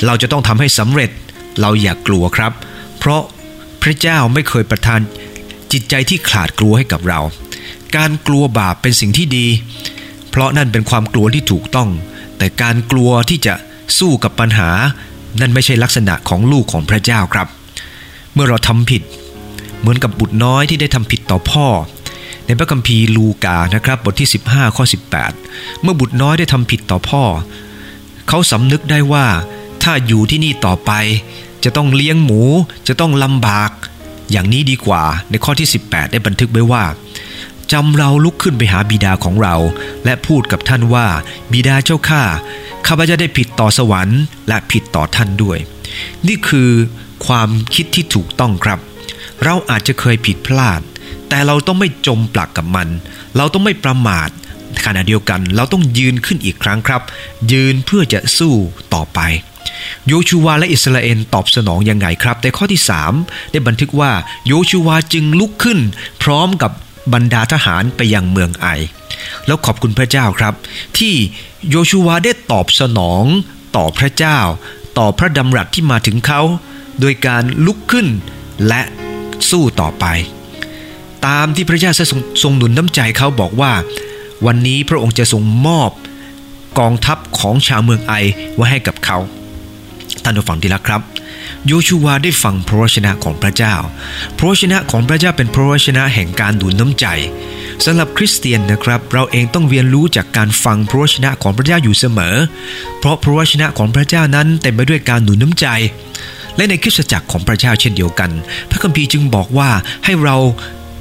[0.06, 1.12] เราจะต้องทำให้สำเร็จ
[1.60, 2.52] เราอย่ากกลัวครับ
[3.00, 3.22] เพราะ
[3.82, 5.00] พระเจ้าไม่เคยประทาน
[5.72, 7.20] จิตใจที่ขาดกลัวให้กับเรา
[7.96, 9.48] การกลัวบาปเป็นสิ่งที่ดี
[10.30, 11.90] เพราะนั่นเป็นความกลัวที่ถูกต้อง
[12.38, 13.54] แต่การกลัวที่จะ
[14.00, 14.70] สู้กับปัญหา
[15.40, 17.48] นั่นไม่ใช่ลักษณะของลูกของพระเจ้าครับ
[18.34, 19.02] เมื่อเราทำผิด
[19.80, 21.68] เหมือนกับบุตรน้อยที่ได้ทำผิดต่อพ่อ
[22.52, 24.86] ในพระคัมภีร์ลูกานะครับบทที่ 15 ข้อ
[25.34, 27.24] 18 เมื่อบุตรน้อยได้ทำผิดต่อพ่อ
[28.28, 29.26] เขาสำนึกได้ว่า
[29.84, 30.92] ถ้าอยู่ที่นี่ต่อไป
[31.64, 32.42] จะต้องเลี้ยงหมู
[32.88, 33.72] จะต้องลำบาก
[34.32, 36.84] อย่างนี้ดีกว่าในข้อที่ 18 ได้บันทึกไว้ว่า
[37.72, 39.56] จำเราลุกขึ้นไปหาบิดาของเรา
[40.06, 41.08] และพูดกับท่านว่า
[41.52, 42.24] บิดาเจ้าข้า
[42.88, 45.58] ข้าพเจ้าได้ผิดต่อสวรรค์ และผิดต่อท่านด้วย
[46.28, 46.70] นี่คือ
[47.26, 48.80] ความคิดที่ถูกต้องครับ
[49.44, 50.82] เราอาจจะเคยผิดพลาด
[51.30, 52.88] แต่เราต้องไม่จมปลักกับมัน
[53.38, 54.30] เราต้องไม่ประมาท
[54.86, 57.02] ขณะเดียวกันเราต้องยืนขึ้นอีกครั้งครับ
[57.52, 58.54] ยืนเพื่อจะสู้
[58.94, 59.20] ต่อไป
[60.08, 62.82] โยชูวาและอิสราเอลตอบสนองยังไงครับ ในข้อที่
[63.18, 64.12] 3 ได้บันทึกว่า
[64.48, 65.80] โยชูวาจึงลุกขึ้น
[66.24, 66.72] พร้อมกับ
[67.14, 68.68] บรรดาทหารไปยังเมืองไอ
[69.48, 70.54] แล้วขอบคุณพระเจ้าครับ
[70.98, 71.14] ที่
[71.70, 73.24] โยชูวาได้ตอบสนอง
[73.76, 74.40] ต่อพระเจ้า
[74.98, 76.42] ต่อพระดำรัสที่มาถึงเขา
[77.00, 78.08] โดยการลุกขึ้น
[78.68, 78.82] และ
[79.50, 80.06] สู้ต่อไป
[81.26, 81.92] ตามที่พระเจ้า
[82.44, 83.74] ทรงหนุนน้ำใจเขาบอกว่า
[84.46, 85.92] วันนี้พระองค์จะทรงมอบ
[86.80, 88.14] กองทัพของชาวเมืองไอ
[88.56, 89.18] ไว้ให้กับเขา
[90.24, 91.02] ท่านผู้ฟังที่รักครับ
[91.68, 93.76] โยชูวาได้ฟังพระวจนะของพระเจ้า
[94.38, 97.06] พระวจนะของพระเจ้าเป็นพระวจนะแห่งการดูน้ำใจ
[97.86, 102.36] สำหรับคริสเตียนนะครับ เราเองต้องเรียนรู้จากการฟังพระวจนะของพระเจ้าอยู่เสมอ
[103.00, 105.68] เพราะพระวจนะของพระเจ้านั้นเต็มไปด้วยการดูน้ำใจ
[106.62, 108.32] และในคริสตจักรของพระเจ้าเช่นเดียวกัน
[108.70, 109.70] พระคัมภีร์จึงบอกว่า
[110.06, 110.36] ให้เรา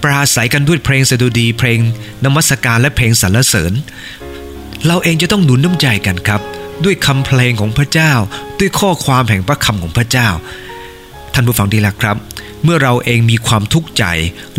[0.03, 1.79] ปราศัยกันด้วยเพลงสดุดี เพลง
[2.25, 3.73] นมัสการและเพลงสรรเสริญ
[4.87, 6.41] เราเองจะต้องหนุนน้ำใจกันครับ
[6.85, 8.13] ด้วยคำเพลงของพระเจ้า
[8.61, 10.29] ด้วยข้อความแห่งพระคำของพระเจ้า
[11.35, 12.17] ท่านผู้ฟังดีแล้วครับ
[12.65, 14.05] เมื่อเราเองมีความทุกข์ใจ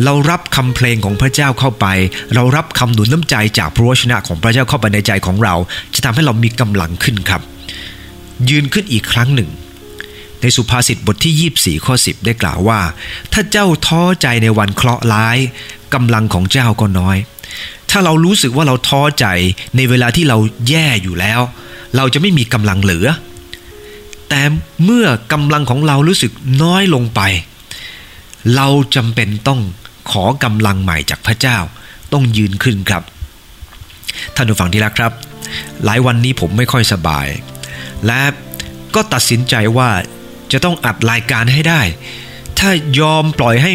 [0.03, 1.85] เรารับคำเพลงของพระเจ้าเข้าไป
[2.33, 5.55] เรารับคำหนุนน้ำใจจากพระวจนะของพระเจ้าเข้าไปในใจของเรา
[5.93, 7.41] จะทำให้เรามีกำลังขึ้นครับ
[8.49, 9.49] ยืนขึ้นอีกครั้งหนึ่ง
[10.41, 12.79] ในสุภาษิตบทที่ 24 ข้อ 10 ได้กล่าวว่า
[13.33, 15.37] ถ้าเจ้าท้อใจในวันเคราะห์ร้าย
[15.93, 17.17] กำลังของเจ้าก็น้อย
[17.89, 19.25] ถ้าเรารู้สึกว่าเราท้อใจ
[19.75, 20.37] ในเวลาที่เรา
[20.69, 21.39] แย่อยู่แล้ว
[21.97, 23.07] เราจะไม่มีกำลังเหลือ
[24.29, 24.41] แต่
[24.83, 26.31] เมื่อกำลังของเรารู้สึก
[26.63, 27.21] น้อยลงไป
[28.55, 29.59] เราจำเป็นต้อง
[30.11, 31.57] ขอกำลังใหม่จากพระเจ้า
[32.13, 33.03] ต้องยืนขึ้นครับ
[34.35, 35.11] ท่านผู้ฟังที่รักครับ
[35.85, 37.27] หลายวันนี้ผมไม่ค่อยสบาย
[38.05, 38.21] และ
[38.95, 39.89] ก็ตัดสินใจว่า
[40.51, 41.81] จะต้องอัดรายการให้ได้
[42.59, 43.71] ถ้ายอมปล่อยให้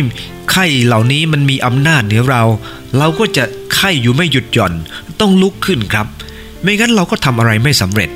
[0.50, 2.42] ไข้เหล่านี้มันมีอำนาจเหนือเรา
[2.98, 4.72] เราก็จะไข้อยู่ไม่หยุดหย่อน
[5.20, 6.06] ต้องลุกขึ้นครับ
[6.62, 8.10] ไม่งั้นเราก็ทำอะไรไม่สำเร็จ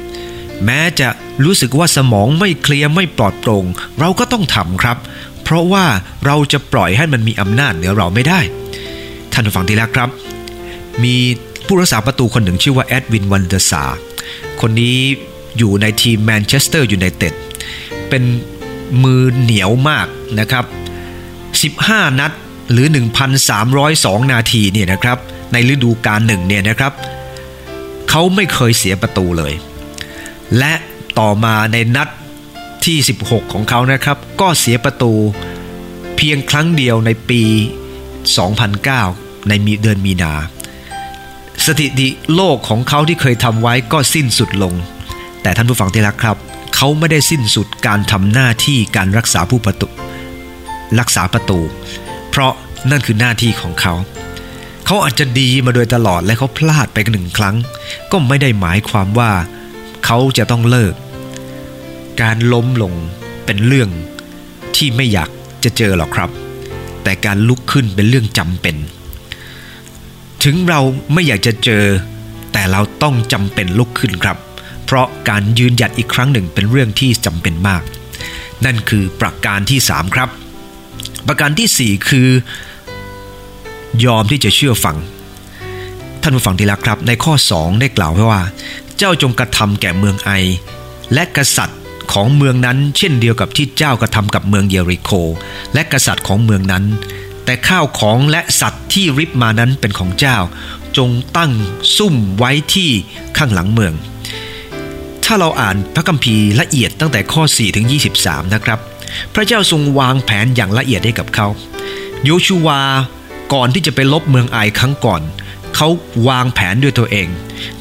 [0.65, 1.09] แม้จะ
[1.45, 3.65] รู้สึกว่าสมองไม่เคลียร์ไม่ปลอดโปร่ง
[4.01, 4.97] เราก็ต้องทำครับ
[5.45, 5.85] เพราะว่า
[6.27, 8.41] เราจะปล่อยให้มันมีอำนาจเหนือเราไม่ได้
[9.33, 10.11] ท่านฟังที่รักครับ
[11.05, 11.15] มี
[11.67, 13.85] ผู้รักษาประตูคนหนึ่งชื่อว่าเอ็ดวินฟานเดอร์ซาร์
[14.61, 14.99] คนนี้
[15.59, 17.35] อยู่ในทีมแมนเชสเตอร์ยูไนเต็ด
[18.11, 18.25] เป็น
[19.03, 20.07] มือเหนียวมาก
[20.41, 20.65] นะครับ
[21.89, 22.33] 15 นัด
[22.73, 22.87] หรือ
[23.59, 25.19] 1,302 นาทีเนี่ยนะครับ
[25.53, 26.93] ในฤดูกาลหนึ่งเนี่ยนะครับ
[28.09, 29.53] เขาไม่เคยเสียประตูเลย
[30.59, 30.73] และ
[31.19, 32.09] ต่อมาในนัด
[32.85, 35.13] ที่ 16 ของเขานะครับ ก็เสียประตู
[36.17, 37.43] เพียงครั้งเดียวในปี
[38.67, 40.33] 2009 ในมีเดือนมีนา
[41.67, 44.75] สถิติโลกของเขาที่เคยทำไว้ก็สิ้นสุดลง
[45.43, 46.37] แต่ท่านผู้ฟังที่รักครับ
[46.83, 49.89] เขาไม่ได้สิ้นสุดการทำหน้าที่การรักษาผู้ประตู
[50.99, 51.61] รักษาประตู
[52.31, 52.53] เพราะ
[52.91, 53.95] นั่นคือหน้าที่ของเขา
[54.87, 57.57] เขาอาจจะดีมาโดยตลอดและเขาพลาดไปหนึ่งครั้ง
[58.13, 59.33] ก็ไม่ได้หมายความว่า
[60.05, 60.95] เขาจะต้องเลิก
[62.23, 62.95] การล้มลง
[63.45, 63.91] เป็นเรื่อง
[64.77, 65.31] ที่ไม่อยาก
[65.65, 66.31] จะเจอหรอกครับ
[67.03, 68.77] แต่การลุกขึ้นเป็นเรื่องจำเป็น
[70.45, 70.81] ถึงเรา
[71.13, 71.85] ไม่อยากจะเจอ
[72.53, 74.39] แต่เราต้องจำเป็นลุกขึ้นครับ
[74.93, 77.83] เพราะการยืนหยัดอีกครั้งหนึ่งเป็นเรื่องที่จำเป็นมาก
[78.65, 80.29] นั่นคือประการที่สามครับ
[81.27, 82.29] ประการที่สี่คือ
[84.05, 84.97] ยอมที่จะเชื่อฟัง
[86.23, 88.43] ท่านผู้ฟังที่รักครับ ในข้อ 2 ได้กล่าวไว้ว่า
[88.99, 90.31] เจ้าจงกระทำแก่เมืองไอ
[91.15, 91.81] และกษัตริย์
[92.13, 95.11] ของเมืองนั้น เช่นเดียวกับที่เจ้ากระทำกับเมืองเยริโค
[95.75, 96.85] และกษัตริย์ของเมืองนั้น
[97.45, 100.37] แต่ข้าวของและสัตว์ที่ริบมานั้นเป็นของเจ้า
[100.97, 101.53] จงตั้ง
[101.97, 102.91] ซุ่มไว้ที่
[103.37, 103.95] ข้างหลังเมือง
[105.33, 107.87] ถ้าเราอ่านพระคัมภีร์ละเอียดตั้งแต่ข้อ 4 ถึง
[108.19, 108.79] 23 นะครับ
[109.35, 111.47] พระเจ้าทรงวางแผนอย่างละเอียดให้กับเขา
[112.25, 112.81] โยชูวา
[113.53, 115.23] ก่อนที่จะไปลบเมืองไอครั้งก่อน
[115.77, 115.89] เขา
[116.29, 117.29] วางแผนด้วยตัวเอง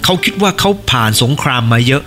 [0.04, 2.04] เขาคิดว่าเขาผ่านสงครามมาเยอะ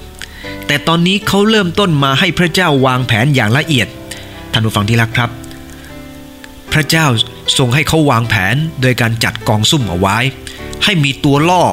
[0.67, 3.89] แต่ตอนนี้เขาเริ่มต้นมาให้พระเจ้าวางแผนอย่างละเอียด
[4.53, 5.31] ท่านผู้ฟังที่รักครับ
[6.73, 7.07] พระเจ้า
[7.59, 10.19] ทรงให้เขาวางแผนโดยการจัดกองซุ่มเอาไว้
[10.85, 11.65] ให้มีตัวล่อ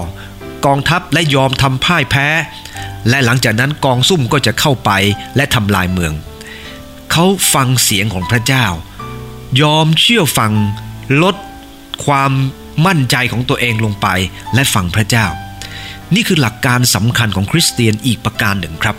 [0.65, 2.27] กองทัพและยอมทำพ่ายแพ้
[3.09, 4.91] และหลังจากนั้นกองซุ่มก็จะเข้าไป
[5.35, 6.13] และทำลายเมือง
[7.11, 8.65] เขาฟังเสียงของพระเจ้า
[9.61, 10.53] ยอมเชื่อฟัง
[11.23, 11.35] ลด
[12.05, 12.31] ความ
[12.85, 14.07] มั่นใจของตัวเองลงไป
[14.53, 15.25] และฟังพระเจ้า
[16.15, 18.95] นี่คือหลักการสำคัญของคริสเตียนอีกประการหนึ่งครับ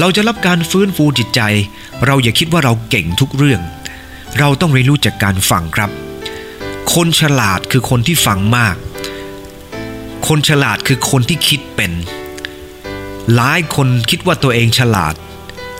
[0.00, 1.40] เราจะรับการฟื้นฟูจิตใจ
[2.06, 3.60] เราอย่าคิดว่าเราเก่งทุกเรื่อง
[4.38, 5.90] เราต้องเรียนรู้จากการฟังครับ
[6.94, 8.76] คนฉลาดคือคนที่ฟังมาก
[10.28, 11.92] คนฉลาดคือคนที่คิดเป็น
[13.32, 15.14] หลายคนคิดว่าตัวเองฉลาด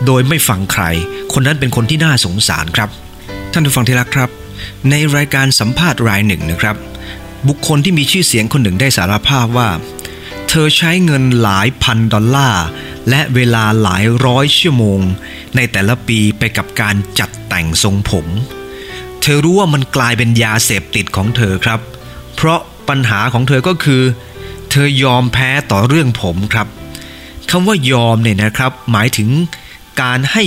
[0.07, 0.85] โดยไม่ฟังใคร
[1.33, 2.91] คนนั้นเป็นคนที่น่าสงสารครับ
[3.53, 4.31] ท่านผู้ฟังที่รักครับ
[4.91, 6.77] ในรายการสัมภาษณ์รายหนึ่งนะครับ
[7.49, 9.69] บุคคลที่มีชื่อเสียงคนหนึ่งได้สารภาพว่า
[10.49, 12.67] เธอใช้เงินหลายพันดอลลาร์
[13.11, 15.01] และเวลาหลายร้อยชั่วโมง
[15.57, 18.27] ในแต่ละปีไปกับการจัดแต่งทรงผม
[19.23, 21.81] เธอรู้ว่ามันกลายเป็นยาเสพติดของเธอครับ
[22.37, 24.03] เพราะปัญหาของเธอก็คือ
[24.71, 26.69] เธอยอมแพ้ต่อเรื่องผมครับ
[27.57, 29.31] คำว่ายอมเนี่ยนะครับ หมายถึง
[30.03, 30.43] การให้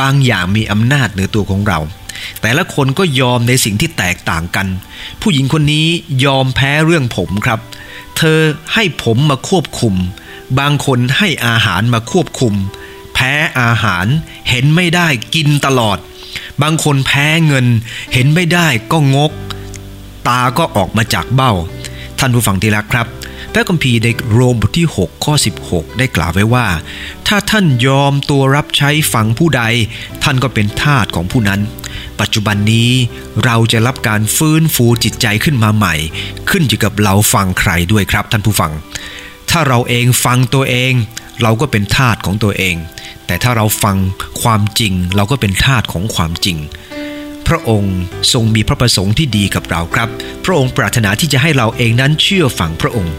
[0.00, 1.78] บางอย่างมีอำนาจเหนือตัวของเรา
[2.40, 4.66] แต่ละคนก็ยอมในสิ่งที่แตกต่างกัน
[5.20, 5.86] ผู้หญิงคนนี้
[6.24, 7.60] ยอมแพ้เรื่องผมครับ
[8.16, 8.40] เธอ
[8.74, 9.94] ให้ผมมาควบคุม
[10.58, 12.54] บางคนให้อาหารมาควบคุม
[13.14, 14.06] แพ้อาหาร
[14.50, 15.98] เห็นไม่ได้กินตลอด
[16.62, 17.66] บางคนแพ้เงิน
[18.14, 19.32] เห็นไม่ได้ก็งก
[20.28, 21.52] ตาก็ออกมาจากเบ้า
[22.18, 23.08] ท่านผู้ฟังที่รักครับ
[23.56, 25.34] ระคัมภีร์ในโรมบทที่ 6 ข้อ
[25.66, 26.66] 16 ได้กล่าวไว้ว่า
[27.28, 29.62] ถ้าท่านยอมตัวรับใช้ฟังผู้ใด
[30.22, 31.60] ท่านก็เป็นทาสของผู้นั้น
[32.20, 32.90] ปัจจุบันนี้
[33.44, 35.94] เราจะรับการฟื้นฟูจิตใจขึ้นมาใหม่
[36.50, 38.72] ขึ้นอยู่กับเราฟังใครด้วยครับท่านผู้ฟัง
[39.50, 40.92] ถ้าเราเองฟังตัวเอง
[41.42, 42.76] เราก็เป็นทาสของตัวเอง
[43.26, 43.96] แต่ถ้าเราฟัง
[44.42, 46.58] ความจริง เราก็เป็นทาสของความจริง
[47.46, 47.96] พระองค์
[48.32, 50.08] ทรงมีพระประสงค์ที่ดีกับเราครับ
[50.44, 53.14] พระองค์ปรารถนาที่จะให้เราเองนั้นเชื่อฟังพระองค์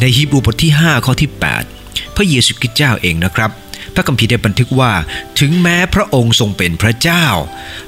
[0.00, 1.30] ในฮีบรูบทที่ 5 ข้อที่
[1.72, 3.50] 8 พระเยซูคริสต์เจ้าเองนะครับ
[3.94, 4.92] พระคัมภีร์ได้บันทึกว่า
[5.38, 7.26] ถึงแม้พระองค์ทรงเป็นพระเจ้า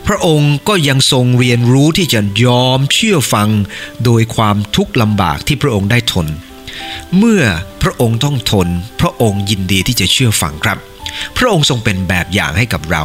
[0.06, 3.48] พระองค์ก็ยังทรงเรียนรู้ที่จะยอมเชื่อฟัง
[4.04, 6.26] โดยความทุกข์ลำบากที่พระองค์ได้ทน
[7.16, 7.42] เมื่อ
[7.82, 8.68] พระองค์ต้องทน
[9.00, 10.78] พระองค์ยินดีที่จะเชื่อฟังครับ
[11.36, 13.02] พระองค์ทรงเป็นแบบอย่างให้กับเรา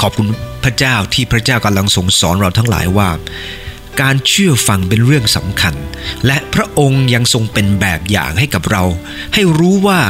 [0.00, 0.26] ขอบคุณ
[0.64, 3.08] พระเจ้าที่พระเจ้ากำลังทรงสอนเราทั้งหลายว่า
[4.02, 5.74] การเชื่อฟังเป็นเรื่องสำคัญ
[6.26, 8.84] และพระองค์ยังทรงเป็นแบบอย่างให้กับเรา
[9.34, 10.00] ให้รู้ว่า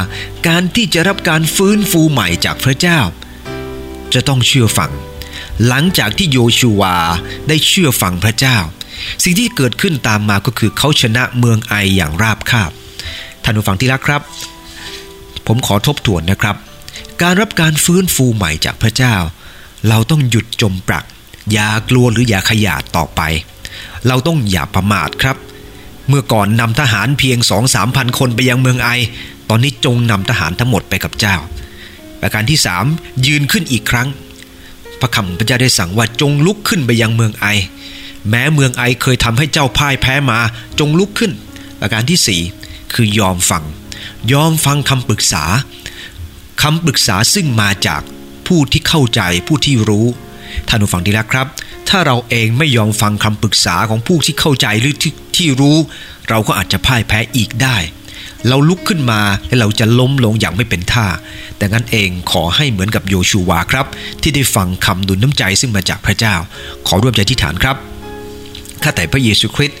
[0.47, 2.99] การที่จะรับการฟื้นฟูใหม่จากพระเจ้า
[4.13, 4.91] จะต้องเชื่อฟัง
[5.67, 6.97] หลังจากที่โยชูวา
[7.47, 8.57] ได้เชื่อฟังพระเจ้า
[9.23, 12.71] สิ่งที่เกิดขึ้นตามมาก็คือเขาชนะเมืองไออย่างราบคาบ
[13.43, 14.21] ท่านผู้ฟังที่รักครับ
[15.47, 16.55] ผมขอทบทวนนะครับ
[17.21, 19.15] การรับการฟื้นฟูใหม่จากพระเจ้า
[19.89, 21.05] เราต้องหยุดจมปลัก
[21.51, 23.21] อย่ากลัวหรืออย่าขยาดต่อไป
[24.07, 25.37] เราต้องอย่าประมาทครับ
[26.07, 28.89] เมื่อก่อนนำทหารเพียงสองสามพันคนไปยังเมืองไอ
[29.49, 31.35] ตอนนี้จงนำทหารทั้งหมดไปกับเจ้า
[32.21, 32.85] ประการที่สาม
[33.25, 34.07] ยืนขึ้นอีกครั้ง
[34.99, 37.45] พระคำพระเจ้าได้สั่งว่าจงลุกขึ้นไปยังเมืองไอ
[38.29, 40.39] แม้เมืองไอเคยทำให้เจ้าพ่ายแพ้มา
[40.79, 41.31] จงลุกขึ้น
[41.79, 42.41] ประการที่สี่
[42.93, 43.63] คือยอมฟัง
[44.33, 45.43] ยอมฟังคำปรึกษา
[46.61, 48.01] คำปรึกษาซึ่งมาจาก
[48.47, 50.05] ผู้ที่เข้าใจผู้ที่รู้
[50.67, 51.47] ท่านผู้ฟังดีแล้วครับ
[51.97, 55.77] ถ้าเราเองไม่ยอมฟังคำปรึกษาของผู้ที่เข้าใจหรือที่ที่รู้
[56.29, 57.77] เราก็อาจจะพ่ายแพ้อีกได้
[58.47, 61.07] เราลุกขึ้นมาและเราจะล้มลงอย่างไม่เป็นท่า
[61.57, 63.85] แต่งั้นเองขอให้เหมือนกับโยชูวาครับ
[64.21, 66.35] ที่ได้ฟังคำดุลน้ำใจซึ่งมาจากพระเจ้า
[66.87, 67.77] ขอร่วมใจที่ฐานครับ
[68.83, 69.79] ข้าแต่พระเยซูคริสต์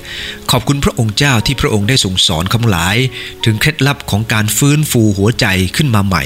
[0.51, 2.97] ขอบคุณพระองค์เจ้าที่พระองค์ได้ทรงสอนคำหลาย
[3.45, 5.45] ถึงเคล็ดลับของการฟื้นฟูหัวใจ
[5.77, 6.23] ขึ้นมาใหม่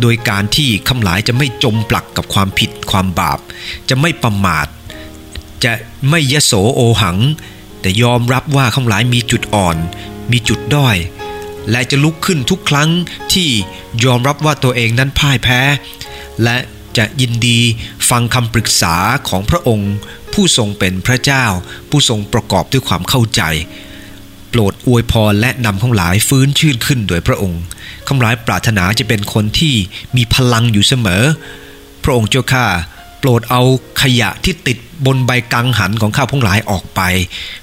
[0.00, 3.38] โดยการที่คำหลายจะไม่จมปลักกับความผิดความบาป
[3.88, 4.66] จะไม่ประมาท
[5.64, 5.74] จะ
[6.10, 7.18] ไม่ยโสโอหัง
[7.80, 9.76] แต่ยอมรับว่าคำหลายมีจุดอ่อน
[10.30, 10.96] มีจุดด้อย
[11.70, 12.90] และจะลุกขึ้นทุกครั้ง
[13.32, 13.50] ที่
[14.04, 15.60] ยอมรับว่าตัวเองนั้นพ่ายแพ้
[16.42, 16.56] และ
[16.96, 17.60] จะยินดี
[18.10, 18.96] ฟังคำปรึกษา
[19.28, 19.92] ของพระองค์
[20.32, 21.44] ผู้ทรงเป็นพระเจ้า
[21.90, 23.42] ผู้ทรงประกอบด้วยความเข้าใจ
[24.50, 27.62] โปรดอวยพรและนำข้าหลายฟื้นชื่นขึ้นโดยพระองค์
[28.08, 29.74] ข้าหลายปรารถนาจะเป็นคนที่
[30.16, 31.22] มีพลังอยู่เสมอ
[32.04, 32.66] พระองค์เจ้าข้า
[33.20, 33.62] โปรดเอา
[34.02, 37.00] ขยะที่ติดบนใบกังหันของข้าพงหลายออกไป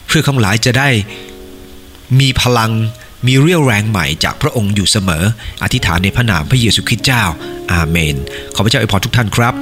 [0.08, 0.90] เพื่อข้าหลายจะได้
[2.20, 2.72] มีพลัง
[3.28, 5.24] มีเรี่ยวแรงใหม่จากพระองค์อยู่เสมอ
[5.64, 7.24] อธิษฐานในพระนามพระเยซูคริสต์เจ้า
[7.72, 8.16] อาเมน
[8.56, 9.54] ขอพระเจ้าอวยพรทุกท่านครับ